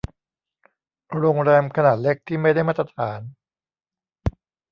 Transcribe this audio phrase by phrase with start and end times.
[1.17, 3.19] โรงแรมขนาดเล็กที่ไม่ได้มาตรฐาน